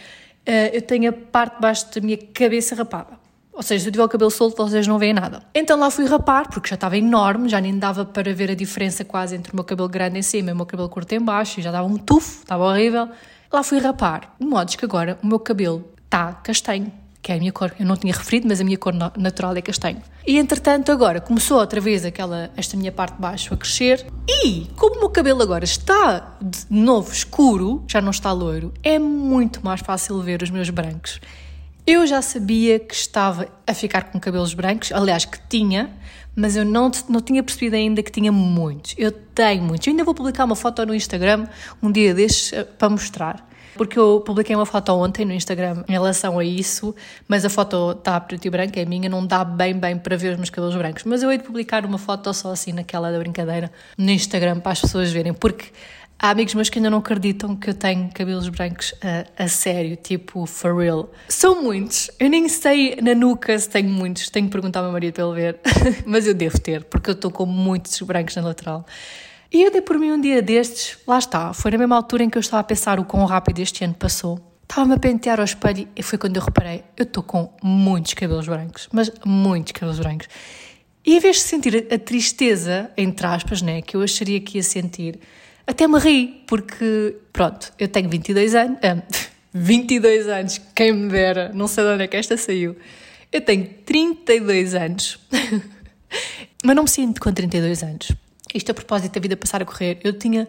eh, 0.45 0.77
eu 0.77 0.83
tenho 0.83 1.11
a 1.11 1.13
parte 1.13 1.55
de 1.55 1.61
baixo 1.61 1.95
da 1.95 2.01
minha 2.01 2.17
cabeça 2.17 2.75
rapada. 2.75 3.21
Ou 3.53 3.63
seja, 3.63 3.85
se 3.85 3.89
eu 3.89 3.93
tiver 3.93 4.03
o 4.03 4.09
cabelo 4.09 4.33
solto, 4.33 4.57
vocês 4.57 4.85
não 4.85 4.99
veem 4.99 5.15
nada. 5.15 5.45
Então 5.55 5.79
lá 5.79 5.89
fui 5.89 6.05
rapar, 6.05 6.49
porque 6.49 6.69
já 6.69 6.75
estava 6.75 6.99
enorme, 6.99 7.49
já 7.49 7.61
nem 7.61 7.79
dava 7.79 8.05
para 8.05 8.35
ver 8.35 8.51
a 8.51 8.55
diferença 8.57 9.05
quase 9.05 9.37
entre 9.37 9.53
o 9.53 9.55
meu 9.55 9.65
cabelo 9.65 9.89
grande 9.89 10.19
em 10.19 10.23
cima 10.23 10.51
e 10.51 10.53
o 10.53 10.57
meu 10.57 10.67
cabelo 10.67 10.89
curto 10.89 11.13
em 11.13 11.21
baixo, 11.21 11.61
e 11.61 11.63
já 11.63 11.71
dava 11.71 11.87
um 11.87 11.97
tufo, 11.97 12.41
estava 12.41 12.65
horrível. 12.65 13.09
Lá 13.53 13.63
fui 13.63 13.79
rapar, 13.79 14.35
de 14.67 14.77
que 14.77 14.85
agora 14.85 15.21
o 15.23 15.27
meu 15.29 15.39
cabelo 15.39 15.89
está 16.05 16.33
castanho 16.33 17.06
que 17.27 17.33
é 17.33 17.35
a 17.35 17.39
minha 17.41 17.51
cor. 17.51 17.75
Eu 17.77 17.85
não 17.85 17.97
tinha 17.97 18.15
referido, 18.15 18.47
mas 18.47 18.61
a 18.61 18.65
minha 18.65 18.79
cor 18.79 18.95
natural 18.95 19.57
é 19.57 19.61
castanho. 19.61 20.01
E 20.25 20.39
entretanto, 20.39 20.93
agora 20.93 21.21
começou 21.21 21.59
outra 21.59 21.81
vez 21.81 22.05
aquela, 22.05 22.53
esta 22.57 22.77
minha 22.77 22.93
parte 22.93 23.17
de 23.17 23.21
baixo 23.21 23.53
a 23.53 23.57
crescer. 23.57 24.07
E 24.29 24.69
como 24.77 24.95
o 24.95 24.99
meu 25.01 25.11
cabelo 25.11 25.43
agora 25.43 25.65
está 25.65 26.37
de 26.41 26.61
novo 26.71 27.13
escuro, 27.13 27.83
já 27.89 28.01
não 28.01 28.13
está 28.13 28.31
loiro, 28.31 28.73
é 28.81 28.97
muito 28.97 29.59
mais 29.65 29.81
fácil 29.81 30.21
ver 30.21 30.41
os 30.41 30.51
meus 30.51 30.71
brancos. 30.71 31.21
Eu 31.85 32.07
já 32.07 32.23
sabia 32.23 32.79
que 32.79 32.95
estava 32.95 33.49
a 33.67 33.75
ficar 33.75 34.05
com 34.05 34.21
cabelos 34.21 34.55
brancos, 34.55 34.93
aliás, 34.93 35.25
que 35.25 35.41
tinha, 35.49 35.91
mas 36.37 36.55
eu 36.55 36.65
não, 36.65 36.93
não 37.09 37.21
tinha 37.21 37.43
percebido 37.43 37.75
ainda 37.75 38.05
que 38.05 38.13
tinha 38.13 38.31
muitos. 38.31 38.95
Eu 38.97 39.11
tenho 39.11 39.65
muitos. 39.65 39.85
Eu 39.89 39.91
ainda 39.91 40.05
vou 40.05 40.15
publicar 40.15 40.45
uma 40.45 40.55
foto 40.55 40.87
no 40.87 40.95
Instagram 40.95 41.49
um 41.83 41.91
dia 41.91 42.15
destes 42.15 42.53
eh, 42.53 42.63
para 42.63 42.89
mostrar. 42.89 43.49
Porque 43.77 43.99
eu 43.99 44.23
publiquei 44.25 44.57
uma 44.57 44.67
foto 44.67 44.93
ontem 44.93 45.25
no 45.25 45.33
Instagram 45.33 45.85
em 45.89 45.93
relação 45.93 46.39
a 46.39 46.45
isso, 46.45 46.95
mas 47.29 47.45
a 47.45 47.51
foto 47.51 47.93
está 47.93 48.19
preto 48.21 48.47
e 48.47 48.51
branco, 48.51 48.79
é 48.79 48.85
minha, 48.85 49.09
não 49.09 49.27
dá 49.27 49.45
bem, 49.45 49.75
bem 49.75 49.97
para 49.99 50.17
ver 50.17 50.33
os 50.33 50.37
meus 50.37 50.51
cabelos 50.51 50.77
brancos. 50.77 51.05
Mas 51.05 51.23
eu 51.23 51.31
hei 51.31 51.39
de 51.39 51.45
publicar 51.45 51.85
uma 51.85 51.99
foto 51.99 52.33
só 52.33 52.53
assim, 52.53 52.73
naquela 52.73 53.11
da 53.11 53.19
brincadeira, 53.19 53.71
no 53.97 54.11
Instagram, 54.11 54.61
para 54.61 54.73
as 54.73 54.81
pessoas 54.81 55.13
verem, 55.13 55.33
porque 55.33 55.67
Há 56.19 56.31
amigos 56.31 56.55
meus 56.55 56.71
que 56.71 56.79
ainda 56.79 56.89
não 56.89 56.99
acreditam 56.99 57.55
que 57.55 57.69
eu 57.69 57.75
tenho 57.75 58.11
cabelos 58.11 58.49
brancos 58.49 58.95
a, 59.03 59.45
a, 59.45 59.49
sério, 59.49 59.97
tipo 59.97 60.47
for 60.47 60.75
real. 60.75 61.13
São 61.29 61.63
muitos. 61.63 62.11
Eu 62.19 62.31
nem 62.31 62.49
sei 62.49 62.97
na 63.03 63.15
nuca 63.15 63.59
se 63.59 63.69
tenho 63.69 63.91
muitos. 63.91 64.31
Tenho 64.31 64.47
que 64.47 64.53
perguntar 64.53 64.81
ao 64.81 64.85
meu 64.85 64.93
marido 64.93 65.13
para 65.13 65.25
ele 65.25 65.35
ver. 65.35 65.61
Mas 66.07 66.27
eu 66.27 66.33
devo 66.33 66.59
ter, 66.59 66.85
porque 66.85 67.11
eu 67.11 67.15
estou 67.15 67.31
com 67.31 67.45
muitos 67.45 68.01
brancos 68.01 68.35
na 68.35 68.43
lateral. 68.43 68.87
E 69.57 69.63
eu 69.63 69.71
dei 69.71 69.81
por 69.81 69.99
mim 69.99 70.13
um 70.13 70.21
dia 70.21 70.43
destes, 70.43 70.99
lá 71.07 71.19
está, 71.19 71.51
foi 71.55 71.71
na 71.71 71.79
mesma 71.79 71.97
altura 71.97 72.23
em 72.23 72.29
que 72.29 72.37
eu 72.37 72.41
estava 72.41 72.61
a 72.61 72.63
pensar 72.63 73.01
o 73.01 73.07
quão 73.07 73.25
rápido 73.25 73.59
este 73.61 73.85
ano 73.85 73.95
passou. 73.95 74.39
Estava-me 74.63 74.93
a 74.93 74.99
pentear 74.99 75.39
ao 75.39 75.47
espelho 75.47 75.89
e 75.97 76.03
foi 76.03 76.19
quando 76.19 76.37
eu 76.37 76.43
reparei, 76.43 76.85
eu 76.95 77.05
estou 77.05 77.23
com 77.23 77.51
muitos 77.63 78.13
cabelos 78.13 78.47
brancos, 78.47 78.87
mas 78.93 79.11
muitos 79.25 79.73
cabelos 79.73 79.99
brancos. 79.99 80.29
E 81.07 81.17
em 81.17 81.21
vez 81.21 81.37
de 81.37 81.43
sentir 81.45 81.87
a 81.91 81.99
tristeza, 81.99 82.91
entre 82.99 83.27
aspas, 83.27 83.63
né, 83.63 83.81
que 83.81 83.97
eu 83.97 84.03
acharia 84.03 84.39
que 84.43 84.59
ia 84.59 84.63
sentir, 84.63 85.19
até 85.67 85.89
me 85.89 85.99
ri, 86.01 86.45
porque, 86.47 87.17
pronto, 87.33 87.73
eu 87.79 87.89
tenho 87.89 88.11
22 88.11 88.55
anos, 88.55 88.79
ah, 88.83 89.03
22 89.55 90.29
anos, 90.29 90.61
quem 90.75 90.93
me 90.93 91.09
dera, 91.09 91.51
não 91.55 91.67
sei 91.67 91.83
de 91.83 91.91
onde 91.93 92.03
é 92.03 92.07
que 92.07 92.17
esta 92.19 92.37
saiu. 92.37 92.77
Eu 93.33 93.41
tenho 93.41 93.67
32 93.87 94.75
anos, 94.75 95.19
mas 96.63 96.77
não 96.77 96.83
me 96.83 96.91
sinto 96.91 97.23
com 97.23 97.33
32 97.33 97.83
anos. 97.83 98.26
Isto 98.55 98.71
a 98.71 98.75
propósito 98.75 99.15
da 99.15 99.21
vida 99.21 99.37
passar 99.37 99.63
a 99.63 99.65
correr. 99.65 99.99
Eu 100.03 100.13
tinha, 100.13 100.49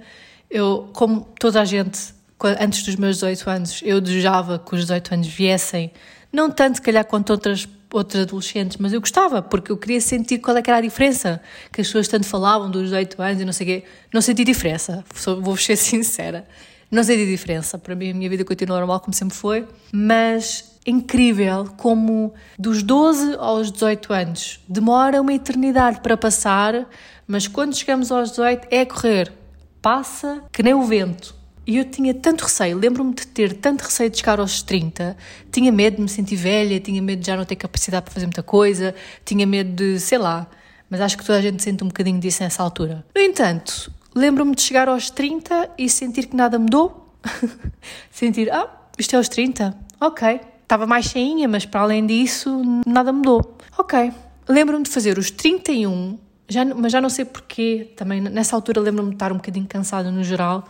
eu, 0.49 0.89
como 0.93 1.27
toda 1.39 1.61
a 1.61 1.65
gente, 1.65 2.13
antes 2.59 2.83
dos 2.83 2.95
meus 2.95 3.17
18 3.17 3.49
anos, 3.49 3.81
eu 3.83 3.99
desejava 3.99 4.59
que 4.59 4.75
os 4.75 4.81
18 4.81 5.13
anos 5.13 5.27
viessem, 5.27 5.91
não 6.31 6.49
tanto, 6.51 6.75
se 6.75 6.81
calhar, 6.81 7.05
quanto 7.05 7.31
outras 7.31 7.67
outros 7.93 8.21
adolescentes, 8.21 8.77
mas 8.77 8.93
eu 8.93 8.99
gostava, 8.99 9.41
porque 9.41 9.71
eu 9.71 9.77
queria 9.77 10.01
sentir 10.01 10.39
qual 10.39 10.57
é 10.57 10.61
que 10.61 10.69
era 10.69 10.79
a 10.79 10.81
diferença, 10.81 11.41
que 11.71 11.81
as 11.81 11.87
pessoas 11.87 12.07
tanto 12.07 12.25
falavam 12.25 12.69
dos 12.69 12.83
18 12.83 13.21
anos 13.21 13.41
e 13.41 13.45
não 13.45 13.53
sei 13.53 13.65
o 13.65 13.69
quê, 13.69 13.83
não 14.13 14.21
senti 14.21 14.43
diferença, 14.43 15.03
vou 15.41 15.55
ser 15.55 15.75
sincera, 15.77 16.45
não 16.91 17.03
senti 17.03 17.25
diferença, 17.25 17.77
para 17.77 17.95
mim 17.95 18.11
a 18.11 18.13
minha 18.13 18.29
vida 18.29 18.43
continua 18.43 18.77
normal 18.79 18.99
como 18.99 19.13
sempre 19.13 19.37
foi, 19.37 19.65
mas 19.91 20.76
incrível 20.87 21.65
como 21.75 22.33
dos 22.57 22.81
12 22.81 23.35
aos 23.37 23.69
18 23.69 24.13
anos 24.13 24.59
demora 24.67 25.21
uma 25.21 25.33
eternidade 25.33 25.99
para 25.99 26.15
passar, 26.15 26.87
mas 27.27 27.45
quando 27.47 27.75
chegamos 27.75 28.09
aos 28.09 28.29
18 28.29 28.69
é 28.71 28.85
correr, 28.85 29.33
passa 29.81 30.43
que 30.51 30.63
nem 30.63 30.73
o 30.73 30.83
vento. 30.83 31.35
E 31.65 31.75
eu 31.75 31.83
tinha 31.83 32.13
tanto 32.13 32.45
receio, 32.45 32.77
lembro-me 32.77 33.13
de 33.13 33.27
ter 33.27 33.51
tanto 33.53 33.81
receio 33.81 34.09
de 34.09 34.17
chegar 34.17 34.39
aos 34.39 34.61
30, 34.61 35.17
tinha 35.51 35.69
medo 35.69 35.97
de 35.97 36.01
me 36.03 36.07
sentir 36.07 36.37
velha, 36.37 36.79
tinha 36.79 37.01
medo 37.01 37.19
de 37.19 37.27
já 37.27 37.35
não 37.35 37.43
ter 37.43 37.57
capacidade 37.57 38.05
para 38.05 38.13
fazer 38.13 38.25
muita 38.25 38.41
coisa, 38.41 38.95
tinha 39.25 39.45
medo 39.45 39.71
de, 39.71 39.99
sei 39.99 40.17
lá, 40.17 40.47
mas 40.89 41.01
acho 41.01 41.17
que 41.17 41.25
toda 41.25 41.37
a 41.37 41.41
gente 41.41 41.61
sente 41.61 41.83
um 41.83 41.87
bocadinho 41.87 42.21
disso 42.21 42.41
nessa 42.41 42.63
altura. 42.63 43.05
No 43.13 43.21
entanto, 43.21 43.91
lembro-me 44.15 44.55
de 44.55 44.61
chegar 44.61 44.87
aos 44.87 45.09
30 45.09 45.71
e 45.77 45.89
sentir 45.89 46.27
que 46.27 46.37
nada 46.37 46.57
mudou. 46.57 47.13
sentir, 48.09 48.49
ah, 48.49 48.69
isto 48.97 49.15
é 49.15 49.17
aos 49.17 49.27
30, 49.27 49.77
ok. 49.99 50.39
Estava 50.67 50.85
mais 50.85 51.05
cheinha, 51.05 51.47
mas 51.47 51.65
para 51.65 51.79
além 51.79 52.05
disso, 52.05 52.61
nada 52.85 53.13
mudou. 53.13 53.57
Ok. 53.77 54.11
Lembro-me 54.49 54.83
de 54.83 54.89
fazer 54.89 55.17
os 55.17 55.31
31, 55.31 56.19
já, 56.49 56.65
mas 56.65 56.91
já 56.91 56.99
não 56.99 57.07
sei 57.07 57.23
porquê, 57.23 57.93
também 57.95 58.19
nessa 58.19 58.53
altura 58.53 58.81
lembro-me 58.81 59.11
de 59.11 59.15
estar 59.15 59.31
um 59.31 59.37
bocadinho 59.37 59.65
cansada 59.65 60.11
no 60.11 60.25
geral, 60.25 60.67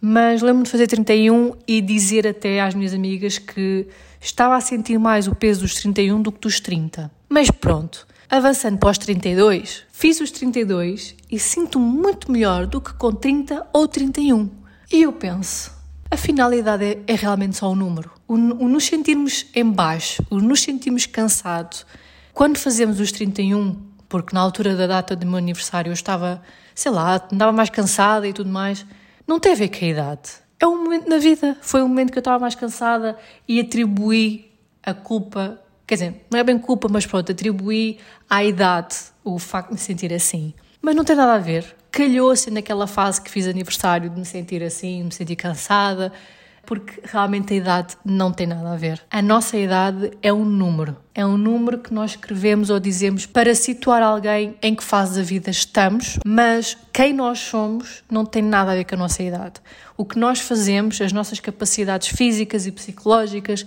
mas 0.00 0.40
lembro-me 0.40 0.64
de 0.64 0.70
fazer 0.70 0.86
31 0.86 1.52
e 1.68 1.82
dizer 1.82 2.26
até 2.26 2.62
às 2.62 2.74
minhas 2.74 2.94
amigas 2.94 3.36
que 3.36 3.86
estava 4.18 4.56
a 4.56 4.60
sentir 4.62 4.96
mais 4.98 5.28
o 5.28 5.34
peso 5.34 5.60
dos 5.60 5.74
31 5.74 6.22
do 6.22 6.32
que 6.32 6.40
dos 6.40 6.58
30. 6.58 7.10
Mas 7.28 7.50
pronto, 7.50 8.06
avançando 8.30 8.78
para 8.78 8.88
os 8.88 8.96
32, 8.96 9.84
fiz 9.92 10.18
os 10.18 10.30
32 10.30 11.14
e 11.30 11.38
sinto-me 11.38 11.84
muito 11.84 12.32
melhor 12.32 12.66
do 12.66 12.80
que 12.80 12.94
com 12.94 13.12
30 13.12 13.66
ou 13.70 13.86
31. 13.86 14.48
E 14.90 15.02
eu 15.02 15.12
penso, 15.12 15.75
a 16.10 16.16
finalidade 16.16 16.84
é, 16.84 16.98
é 17.06 17.14
realmente 17.14 17.56
só 17.56 17.70
um 17.70 17.74
número. 17.74 18.10
O, 18.28 18.34
o 18.34 18.68
nos 18.68 18.84
sentirmos 18.84 19.46
em 19.54 19.64
baixo, 19.64 20.24
o 20.30 20.38
nos 20.38 20.62
sentirmos 20.62 21.06
cansados. 21.06 21.86
Quando 22.32 22.58
fazemos 22.58 23.00
os 23.00 23.10
31, 23.12 23.76
porque 24.08 24.34
na 24.34 24.40
altura 24.40 24.76
da 24.76 24.86
data 24.86 25.16
do 25.16 25.26
meu 25.26 25.36
aniversário 25.36 25.90
eu 25.90 25.94
estava, 25.94 26.42
sei 26.74 26.92
lá, 26.92 27.26
andava 27.32 27.52
mais 27.52 27.70
cansada 27.70 28.26
e 28.26 28.32
tudo 28.32 28.50
mais, 28.50 28.86
não 29.26 29.40
tem 29.40 29.52
a 29.52 29.56
ver 29.56 29.68
com 29.68 29.84
a 29.84 29.88
idade. 29.88 30.30
É 30.58 30.66
um 30.66 30.84
momento 30.84 31.08
na 31.08 31.18
vida. 31.18 31.56
Foi 31.60 31.82
um 31.82 31.88
momento 31.88 32.12
que 32.12 32.18
eu 32.18 32.20
estava 32.20 32.38
mais 32.38 32.54
cansada 32.54 33.18
e 33.46 33.60
atribuí 33.60 34.50
a 34.82 34.94
culpa. 34.94 35.60
Quer 35.86 35.94
dizer, 35.96 36.26
não 36.30 36.38
é 36.38 36.44
bem 36.44 36.58
culpa, 36.58 36.88
mas 36.90 37.06
pronto, 37.06 37.32
atribuí 37.32 37.98
à 38.28 38.44
idade 38.44 38.96
o 39.22 39.38
facto 39.38 39.68
de 39.68 39.74
me 39.74 39.80
sentir 39.80 40.12
assim. 40.12 40.54
Mas 40.80 40.94
não 40.94 41.04
tem 41.04 41.16
nada 41.16 41.34
a 41.34 41.38
ver. 41.38 41.76
Calhou-se 41.96 42.50
naquela 42.50 42.86
fase 42.86 43.22
que 43.22 43.30
fiz 43.30 43.46
aniversário 43.46 44.10
de 44.10 44.18
me 44.18 44.26
sentir 44.26 44.62
assim, 44.62 45.02
me 45.02 45.10
sentir 45.10 45.34
cansada, 45.34 46.12
porque 46.66 47.00
realmente 47.02 47.54
a 47.54 47.56
idade 47.56 47.96
não 48.04 48.30
tem 48.30 48.46
nada 48.46 48.70
a 48.70 48.76
ver. 48.76 49.00
A 49.10 49.22
nossa 49.22 49.56
idade 49.56 50.10
é 50.20 50.30
um 50.30 50.44
número. 50.44 50.94
É 51.14 51.24
um 51.24 51.38
número 51.38 51.78
que 51.78 51.94
nós 51.94 52.10
escrevemos 52.10 52.68
ou 52.68 52.78
dizemos 52.78 53.24
para 53.24 53.54
situar 53.54 54.02
alguém 54.02 54.58
em 54.60 54.74
que 54.74 54.84
fase 54.84 55.18
da 55.18 55.24
vida 55.24 55.50
estamos, 55.50 56.18
mas 56.22 56.76
quem 56.92 57.14
nós 57.14 57.38
somos 57.38 58.04
não 58.10 58.26
tem 58.26 58.42
nada 58.42 58.72
a 58.72 58.74
ver 58.74 58.84
com 58.84 58.94
a 58.94 58.98
nossa 58.98 59.22
idade. 59.22 59.54
O 59.96 60.04
que 60.04 60.18
nós 60.18 60.38
fazemos, 60.38 61.00
as 61.00 61.12
nossas 61.12 61.40
capacidades 61.40 62.08
físicas 62.08 62.66
e 62.66 62.72
psicológicas, 62.72 63.64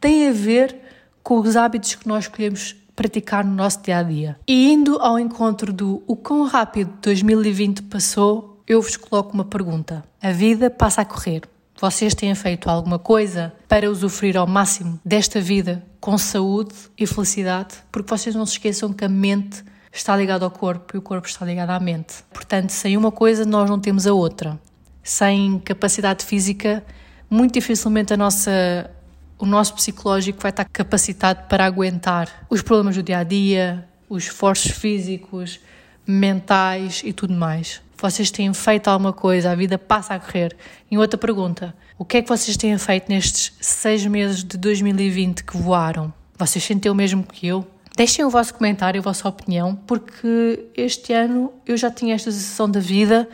têm 0.00 0.28
a 0.28 0.32
ver 0.32 0.76
com 1.24 1.40
os 1.40 1.56
hábitos 1.56 1.96
que 1.96 2.06
nós 2.06 2.26
escolhemos 2.26 2.76
praticar 2.94 3.44
no 3.44 3.54
nosso 3.54 3.82
dia 3.82 3.98
a 3.98 4.02
dia. 4.02 4.36
E 4.46 4.72
indo 4.72 4.98
ao 5.00 5.18
encontro 5.18 5.72
do 5.72 6.02
o 6.06 6.16
quão 6.16 6.44
rápido 6.46 6.92
2020 7.02 7.82
passou, 7.82 8.62
eu 8.66 8.80
vos 8.80 8.96
coloco 8.96 9.34
uma 9.34 9.44
pergunta. 9.44 10.04
A 10.22 10.32
vida 10.32 10.70
passa 10.70 11.02
a 11.02 11.04
correr. 11.04 11.42
Vocês 11.80 12.14
têm 12.14 12.34
feito 12.34 12.70
alguma 12.70 12.98
coisa 12.98 13.52
para 13.68 13.90
usufruir 13.90 14.36
ao 14.36 14.46
máximo 14.46 15.00
desta 15.04 15.40
vida 15.40 15.84
com 16.00 16.16
saúde 16.16 16.74
e 16.96 17.06
felicidade? 17.06 17.74
Porque 17.90 18.08
vocês 18.08 18.34
não 18.34 18.46
se 18.46 18.52
esqueçam 18.52 18.92
que 18.92 19.04
a 19.04 19.08
mente 19.08 19.64
está 19.92 20.16
ligada 20.16 20.44
ao 20.44 20.50
corpo 20.50 20.96
e 20.96 20.98
o 20.98 21.02
corpo 21.02 21.26
está 21.26 21.44
ligado 21.44 21.70
à 21.70 21.80
mente. 21.80 22.24
Portanto, 22.32 22.70
sem 22.70 22.96
uma 22.96 23.10
coisa, 23.10 23.44
nós 23.44 23.68
não 23.68 23.78
temos 23.78 24.06
a 24.06 24.12
outra. 24.12 24.58
Sem 25.02 25.58
capacidade 25.58 26.24
física, 26.24 26.84
muito 27.28 27.54
dificilmente 27.54 28.12
a 28.12 28.16
nossa, 28.16 28.90
o 29.38 29.46
nosso 29.46 29.74
psicológico 29.74 30.40
vai 30.40 30.50
estar 30.50 30.64
capacitado 30.64 31.44
para 31.48 31.64
aguentar 31.64 32.46
os 32.48 32.62
problemas 32.62 32.96
do 32.96 33.02
dia 33.02 33.18
a 33.18 33.24
dia, 33.24 33.88
os 34.08 34.24
esforços 34.24 34.70
físicos, 34.70 35.60
mentais 36.06 37.02
e 37.04 37.12
tudo 37.12 37.34
mais 37.34 37.82
vocês 38.04 38.30
têm 38.30 38.52
feito 38.52 38.88
alguma 38.88 39.12
coisa, 39.12 39.50
a 39.50 39.54
vida 39.54 39.78
passa 39.78 40.14
a 40.14 40.20
correr. 40.20 40.54
E 40.90 40.98
outra 40.98 41.18
pergunta: 41.18 41.74
o 41.98 42.04
que 42.04 42.18
é 42.18 42.22
que 42.22 42.28
vocês 42.28 42.56
têm 42.56 42.76
feito 42.76 43.08
nestes 43.08 43.52
seis 43.60 44.04
meses 44.06 44.44
de 44.44 44.58
2020 44.58 45.44
que 45.44 45.56
voaram? 45.56 46.12
Vocês 46.36 46.62
sentem 46.62 46.90
o 46.90 46.94
mesmo 46.94 47.22
que 47.22 47.46
eu? 47.46 47.66
Deixem 47.96 48.24
o 48.24 48.30
vosso 48.30 48.52
comentário, 48.54 49.00
a 49.00 49.02
vossa 49.02 49.28
opinião, 49.28 49.76
porque 49.86 50.66
este 50.76 51.12
ano 51.12 51.52
eu 51.64 51.76
já 51.76 51.90
tinha 51.90 52.14
esta 52.14 52.30
sensação 52.30 52.68
da 52.68 52.80
vida, 52.80 53.28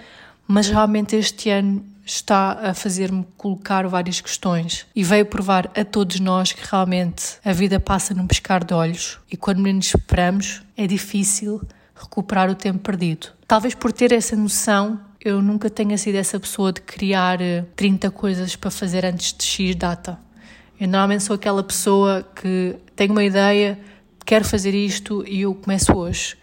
mas 0.46 0.68
realmente 0.68 1.16
este 1.16 1.48
ano 1.48 1.82
está 2.10 2.70
a 2.70 2.74
fazer-me 2.74 3.24
colocar 3.36 3.86
várias 3.86 4.20
questões 4.20 4.86
e 4.94 5.04
veio 5.04 5.26
provar 5.26 5.70
a 5.76 5.84
todos 5.84 6.18
nós 6.20 6.52
que 6.52 6.68
realmente 6.68 7.38
a 7.44 7.52
vida 7.52 7.78
passa 7.78 8.12
num 8.12 8.26
pescar 8.26 8.64
de 8.64 8.74
olhos 8.74 9.18
e 9.30 9.36
quando 9.36 9.60
menos 9.60 9.86
esperamos 9.86 10.62
é 10.76 10.86
difícil 10.86 11.60
recuperar 11.94 12.50
o 12.50 12.54
tempo 12.54 12.78
perdido. 12.78 13.28
Talvez 13.46 13.74
por 13.74 13.92
ter 13.92 14.12
essa 14.12 14.34
noção, 14.34 15.00
eu 15.20 15.40
nunca 15.40 15.68
tenha 15.68 15.96
sido 15.98 16.16
essa 16.16 16.40
pessoa 16.40 16.72
de 16.72 16.80
criar 16.80 17.38
30 17.76 18.06
eh, 18.06 18.10
coisas 18.10 18.56
para 18.56 18.70
fazer 18.70 19.04
antes 19.04 19.32
de 19.32 19.44
X 19.44 19.76
data. 19.76 20.18
Eu 20.80 20.88
normalmente 20.88 21.24
sou 21.24 21.36
aquela 21.36 21.62
pessoa 21.62 22.26
que 22.34 22.76
tem 22.96 23.10
uma 23.10 23.22
ideia, 23.22 23.78
quero 24.24 24.44
fazer 24.44 24.74
isto 24.74 25.24
e 25.28 25.42
eu 25.42 25.54
começo 25.54 25.92
hoje. 25.92 26.39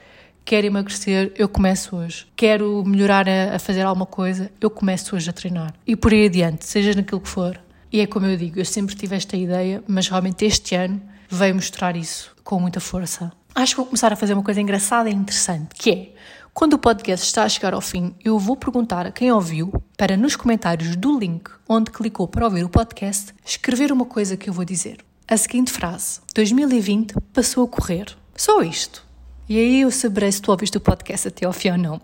Quero 0.48 0.66
emagrecer, 0.66 1.34
eu 1.36 1.50
começo 1.50 1.94
hoje. 1.94 2.26
Quero 2.34 2.82
melhorar 2.86 3.28
a, 3.28 3.58
a 3.58 3.60
fazer 3.60 3.82
alguma 3.82 4.06
coisa, 4.06 4.50
eu 4.62 4.70
começo 4.70 5.14
hoje 5.14 5.30
a 5.30 5.34
treinar. 5.34 5.74
E 5.86 5.94
por 5.94 6.14
aí 6.14 6.26
adiante, 6.26 6.66
seja 6.66 6.94
naquilo 6.94 7.20
que 7.20 7.28
for. 7.28 7.60
E 7.92 8.00
é 8.00 8.08
como 8.08 8.28
eu 8.28 8.38
digo, 8.38 8.58
eu 8.58 8.64
sempre 8.64 8.96
tive 8.96 9.14
esta 9.14 9.36
ideia, 9.36 9.84
mas 9.86 10.08
realmente 10.08 10.46
este 10.46 10.74
ano 10.74 11.02
veio 11.28 11.54
mostrar 11.54 11.98
isso 11.98 12.34
com 12.46 12.62
muita 12.62 12.80
força. 12.80 13.30
Acho 13.54 13.74
que 13.74 13.76
vou 13.76 13.88
começar 13.88 14.14
a 14.14 14.16
fazer 14.16 14.36
uma 14.36 14.44
coisa 14.44 14.62
engraçada 14.62 15.10
e 15.10 15.14
interessante, 15.14 15.76
que 15.76 15.92
é 15.92 16.14
quando 16.54 16.76
o 16.76 16.80
podcast 16.80 17.26
está 17.26 17.44
a 17.44 17.50
chegar 17.50 17.74
ao 17.74 17.82
fim, 17.82 18.16
eu 18.24 18.40
vou 18.40 18.56
perguntar 18.56 19.06
a 19.06 19.12
quem 19.12 19.30
ouviu 19.30 19.74
para 19.98 20.16
nos 20.16 20.38
comentários 20.38 20.96
do 20.96 21.20
link 21.20 21.52
onde 21.68 21.92
clicou 21.92 22.26
para 22.26 22.46
ouvir 22.46 22.64
o 22.64 22.70
podcast 22.70 23.34
escrever 23.46 23.92
uma 23.92 24.06
coisa 24.06 24.38
que 24.38 24.50
eu 24.50 24.54
vou 24.54 24.64
dizer. 24.64 25.00
A 25.28 25.36
seguinte 25.36 25.74
frase: 25.74 26.22
2020 26.34 27.16
passou 27.34 27.66
a 27.66 27.68
correr. 27.68 28.16
Só 28.34 28.62
isto. 28.62 29.07
E 29.50 29.58
aí 29.58 29.82
eu 29.82 29.92
saberei 29.92 30.30
se 30.30 30.42
tu 30.42 30.52
ouviste 30.52 30.78
o 30.78 30.82
podcast 30.82 31.30
até 31.30 31.46
ao 31.46 31.54
fim 31.54 31.72
ou 31.72 31.78
não. 31.78 32.02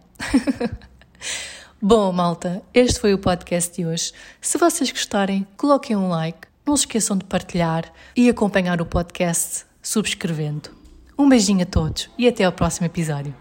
Bom, 1.82 2.10
malta, 2.14 2.62
este 2.74 3.02
foi 3.02 3.14
o 3.14 3.18
podcast 3.18 3.76
de 3.76 3.86
hoje. 3.86 4.14
Se 4.40 4.58
vocês 4.58 4.90
gostarem, 4.90 5.46
coloquem 5.58 5.98
um 5.98 6.08
like, 6.08 6.48
não 6.66 6.78
se 6.78 6.84
esqueçam 6.84 7.18
de 7.18 7.26
partilhar 7.26 7.92
e 8.16 8.30
acompanhar 8.30 8.82
o 8.82 8.86
podcast 8.86 9.66
subscrevendo. 9.82 10.70
Um 11.20 11.28
beijinho 11.28 11.64
a 11.64 11.66
todos 11.66 12.10
e 12.18 12.30
até 12.30 12.46
ao 12.46 12.54
próximo 12.54 12.86
episódio. 12.86 13.36